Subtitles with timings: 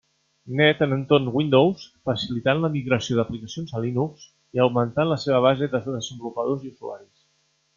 [0.59, 4.25] Net en entorn Windows, facilitant la migració d'aplicacions a Linux
[4.59, 7.15] i augmentant la seva base de desenvolupadors i usuaris.